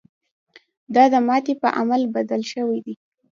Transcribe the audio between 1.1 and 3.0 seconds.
د ماتې په عامل بدل شوی دی.